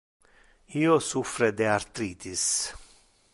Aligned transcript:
Io 0.79 0.95
suffre 1.09 1.51
de 1.59 1.67
arthritis. 1.75 2.47